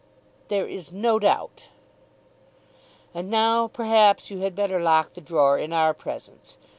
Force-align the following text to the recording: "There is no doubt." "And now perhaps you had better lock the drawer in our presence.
"There 0.47 0.67
is 0.67 0.91
no 0.91 1.19
doubt." 1.19 1.65
"And 3.13 3.29
now 3.29 3.67
perhaps 3.67 4.31
you 4.31 4.39
had 4.39 4.55
better 4.55 4.79
lock 4.79 5.13
the 5.13 5.21
drawer 5.21 5.59
in 5.59 5.71
our 5.73 5.93
presence. 5.93 6.57